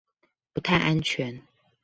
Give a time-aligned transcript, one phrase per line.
[0.51, 1.39] 不太安全